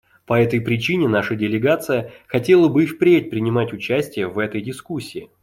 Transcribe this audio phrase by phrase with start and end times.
[0.25, 5.29] По этой причине наша делегация хотела бы и впредь принимать участие в этой дискуссии.